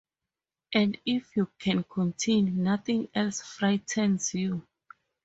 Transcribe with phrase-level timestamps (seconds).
[0.73, 4.65] And if you can continue, nothing else frightens you.